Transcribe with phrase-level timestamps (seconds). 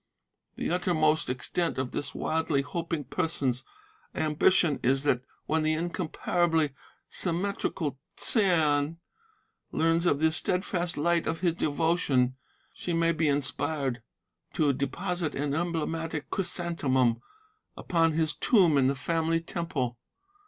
[0.55, 3.63] The uttermost extent of this wildly hoping person's
[4.15, 6.71] ambition is that when the incomparably
[7.07, 8.97] symmetrical Ts'ain
[9.71, 12.35] learns of the steadfast light of his devotion,
[12.73, 14.01] she may be inspired
[14.53, 17.21] to deposit an emblematic chrysanthemum
[17.77, 19.99] upon his tomb in the Family Temple.